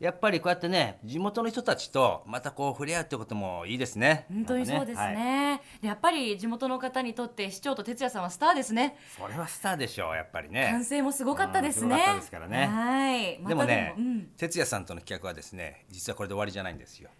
[0.00, 4.24] やっぱりこうやってね地元の人たちとまたこう触れ合うってこともいいですね。
[4.30, 5.60] 本当にそうですね。
[5.82, 8.82] でやっぱり地元の方にとって市長と哲也さんはスターですね。
[8.82, 10.70] はいそれはスターでしょうやっぱりね。
[10.72, 12.66] 歓声もすごかったですね、うんすごかったですからね。
[12.66, 13.38] はい。
[13.40, 17.10] またでもねうん、哲也さんとの企画はですね実はこれで終わりじゃないんですよ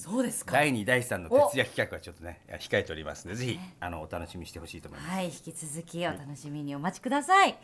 [0.00, 0.52] そうですか。
[0.52, 5.12] 第2第3の哲也企画はちょっとね控えておりますのでぜひあのお楽しみにしてほしいと思います。
[5.12, 7.58] はい、引き続きお楽しみにお待ちください。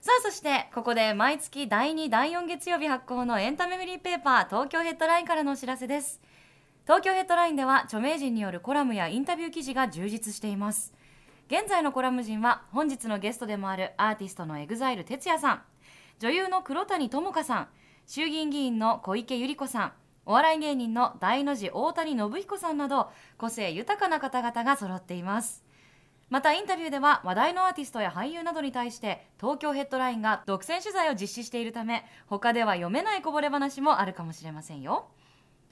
[0.00, 6.20] さあそしてここで毎月第2第4月曜日発行のエンタメフリーペーパー東京ヘッドラインからのお知らせです。
[6.84, 10.92] 東京ヘッドラインでは著名人によるコラムやインタビュー記事が充実しています。
[11.46, 15.62] 現在のコラム陣は本日のゲストでもあるアーティストの EXILE 哲也さん。
[16.18, 17.68] 女優の黒谷友香さん。
[18.08, 19.92] 衆議院議員の小池百合子さん
[20.26, 25.64] お笑い芸人の大の字大谷信彦さんなど個性豊かな方々が揃っています。
[26.28, 35.06] またインタビューでは話題のアーティストや俳優などに対して東京ヘッドラインが独占取材を実施しているため他では読めないこぼれ話もあるかもしれませんよ。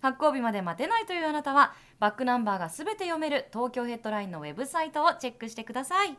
[0.01, 6.17] 発行日まで待てないというあなたはバックナンバーがすべて読める東京ヘッドラインのウェブサイトをチェックしてください。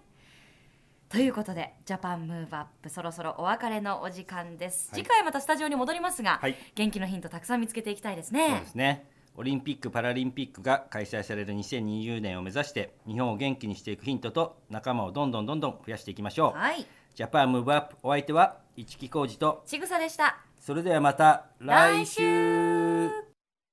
[1.10, 5.04] ということでジャパンムーブアップそろそろお別れのお時間です、はい。
[5.04, 6.56] 次回またスタジオに戻りますが、はい。
[6.74, 9.10] 元気のヒントたくさん見つけていきたいですそうねですね。
[9.38, 16.86] オリンピック・パラリンピックが開催される2020年を目指して日本を元気にしていくヒントと仲間をどんどんどんどん増やしていきましょう、はい。
[17.14, 20.38] JAPAN MOVE UP お相手は一木広治とちぐさでした。
[20.60, 23.10] それではまた来週。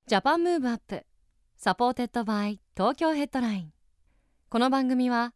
[0.07, 1.07] JAPAN MOVE UP
[1.57, 3.73] supported by TOKYO HEADLINE。
[4.51, 5.33] この番組は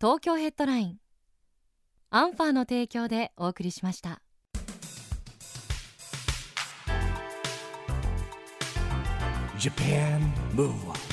[0.00, 1.01] TOKYO HEADLINE
[2.14, 4.20] アンファーの提供でお送りしました。
[9.58, 10.20] Japan
[10.54, 11.11] Move Up